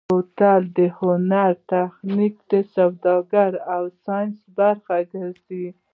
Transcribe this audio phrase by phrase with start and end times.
[0.09, 2.35] بوتل د هنر، تخنیک،
[2.75, 5.65] سوداګرۍ او ساینس برخه ګرځېدلی.